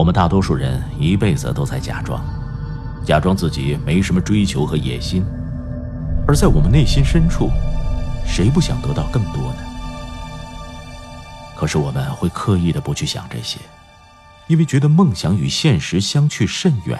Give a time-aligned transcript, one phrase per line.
[0.00, 2.24] 我们大多数人一辈子都在假装，
[3.04, 5.22] 假装自己没什么追求和野心，
[6.26, 7.50] 而在我们内心深处，
[8.26, 9.58] 谁不想得到更多呢？
[11.54, 13.58] 可是我们会刻意的不去想这些，
[14.46, 16.98] 因为觉得梦想与现实相去甚远，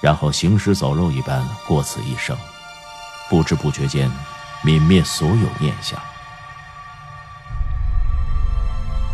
[0.00, 2.34] 然后行尸走肉一般过此一生，
[3.28, 4.10] 不知不觉间
[4.64, 6.00] 泯灭所有念想。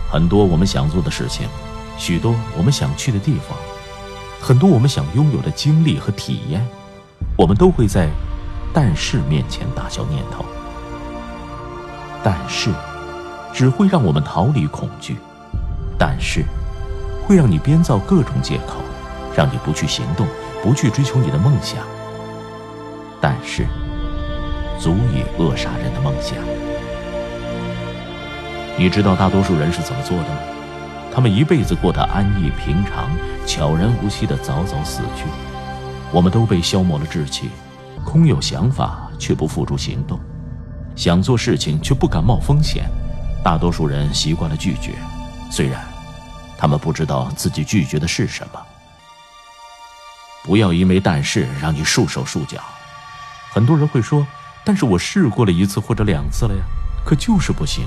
[0.09, 1.49] 很多我们想做的事情。
[1.99, 3.57] 许多我们想去的地方，
[4.41, 6.65] 很多我们想拥有的经历和体验，
[7.37, 8.09] 我们都会在
[8.73, 10.45] “但是”面前打消念头。
[12.23, 12.71] 但是，
[13.53, 15.15] 只会让我们逃离恐惧；
[15.99, 16.45] 但是，
[17.27, 18.83] 会让你编造各种借口，
[19.35, 20.27] 让你不去行动，
[20.63, 21.79] 不去追求你的梦想。
[23.21, 23.67] 但是，
[24.79, 26.37] 足以扼杀人的梦想。
[28.77, 30.39] 你知道大多数人是怎么做的吗？
[31.17, 33.09] 他们一辈子过得安逸平常，
[33.47, 35.25] 悄然无息的早早死去。
[36.13, 37.49] 我们都被消磨了志气，
[38.05, 40.21] 空有想法却不付诸行动，
[40.95, 42.85] 想做事情却不敢冒风险。
[43.43, 44.93] 大多数人习惯了拒绝，
[45.51, 45.83] 虽然
[46.59, 48.61] 他们不知道自己拒绝的是什么。
[50.45, 52.61] 不要因为但是让你束手束脚。
[53.51, 54.27] 很多人会说
[54.67, 56.61] ：“但是我试过了一次或者两次了呀，
[57.07, 57.87] 可就是不行。”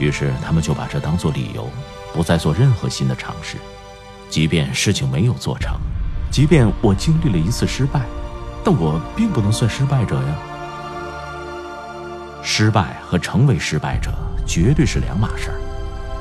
[0.00, 1.68] 于是他们就把这当做理由，
[2.12, 3.58] 不再做任何新的尝试。
[4.30, 5.78] 即便事情没有做成，
[6.30, 8.00] 即便我经历了一次失败，
[8.64, 10.34] 但我并不能算失败者呀。
[12.42, 14.10] 失败和成为失败者
[14.46, 15.60] 绝对是两码事儿。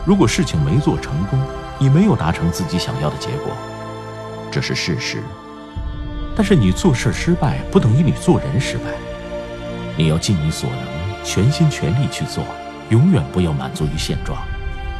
[0.05, 1.39] 如果事情没做成功，
[1.77, 3.53] 你没有达成自己想要的结果，
[4.51, 5.23] 这是事实。
[6.35, 8.91] 但是你做事失败，不等于你做人失败。
[9.95, 12.43] 你要尽你所能，全心全力去做。
[12.89, 14.41] 永远不要满足于现状，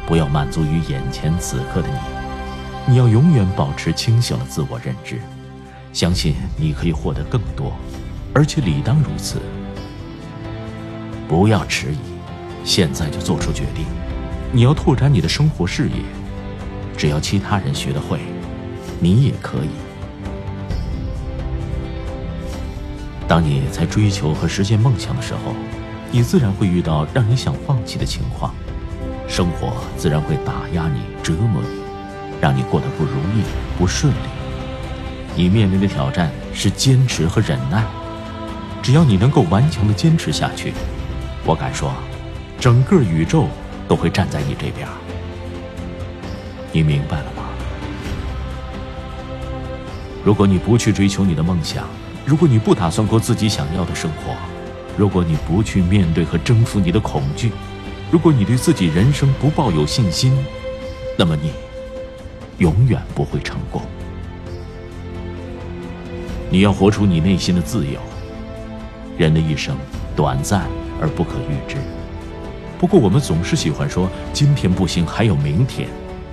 [0.06, 1.94] 不要满足于眼前此刻的你。
[2.86, 5.20] 你要永远保持清醒的自我认知，
[5.92, 7.72] 相信你可以获得更多，
[8.32, 9.42] 而且理当如此。
[11.28, 11.98] 不要迟疑，
[12.64, 13.84] 现在就做出决定。
[14.52, 15.96] 你要拓展你的生活视野，
[16.96, 18.20] 只要其他人学得会，
[19.00, 19.70] 你也可以。
[23.26, 25.54] 当你在追求和实现梦想的时候。
[26.12, 28.52] 你自然会遇到让你想放弃的情况，
[29.28, 31.80] 生活自然会打压你、折磨你，
[32.40, 33.44] 让你过得不如意、
[33.78, 34.28] 不顺利。
[35.36, 37.84] 你面临的挑战是坚持和忍耐，
[38.82, 40.72] 只要你能够顽强的坚持下去，
[41.44, 41.92] 我敢说，
[42.58, 43.46] 整个宇宙
[43.86, 44.88] 都会站在你这边。
[46.72, 47.44] 你明白了吗？
[50.24, 51.84] 如果你不去追求你的梦想，
[52.26, 54.34] 如果你不打算过自己想要的生活，
[55.00, 57.50] 如果你不去面对和征服你的恐惧，
[58.10, 60.30] 如果你对自己人生不抱有信心，
[61.16, 61.52] 那么你
[62.58, 63.80] 永远不会成功。
[66.50, 67.98] 你要活出你内心的自由。
[69.16, 69.74] 人的一生
[70.14, 70.66] 短暂
[71.00, 71.78] 而不可预知。
[72.78, 75.88] 不过我们总是喜欢说今天不行，还有明天。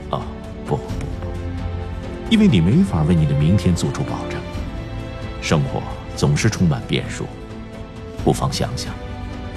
[0.10, 0.28] 啊，
[0.66, 4.38] 不不不，因为你没法为你的明天做出保证。
[5.42, 5.82] 生活
[6.18, 7.26] 总是充满变数。
[8.24, 8.94] 不妨想想，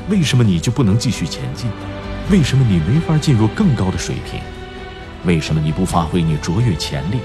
[0.09, 1.71] 为什么你就不能继续前进？
[2.31, 4.41] 为什么你没法进入更高的水平？
[5.25, 7.19] 为什么你不发挥你卓越潜力？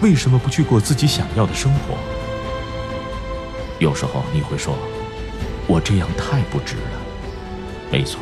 [0.00, 1.96] 为什么不去过自己想要的生活？
[3.78, 4.74] 有时候你会说
[5.68, 7.00] ：“我这样太不值了。”
[7.92, 8.20] 没错，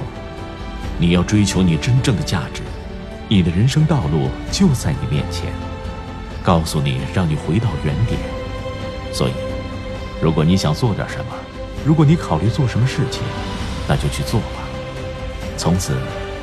[0.99, 2.62] 你要追求你真正的价值，
[3.28, 5.52] 你的人生道路就在你面前，
[6.43, 8.20] 告诉你让你回到原点。
[9.12, 9.32] 所以，
[10.20, 11.32] 如果你想做点什么，
[11.84, 13.22] 如果你考虑做什么事情，
[13.88, 14.69] 那就去做吧。
[15.56, 15.96] 从此，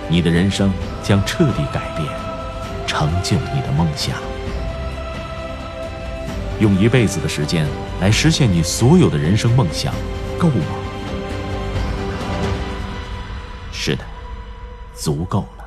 [0.10, 0.72] 你的人生
[1.04, 2.08] 将彻底改变，
[2.88, 4.18] 成就你的梦想。
[6.60, 7.68] 用一辈子的时间
[8.02, 9.94] 来实现你所有的人生梦想，
[10.40, 10.66] 够吗？
[13.72, 14.04] 是的，
[14.96, 15.66] 足够了。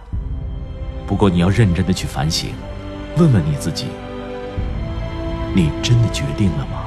[1.07, 2.51] 不过你要认真的去反省，
[3.17, 3.87] 问问你自己：
[5.55, 6.87] 你真的决定了吗？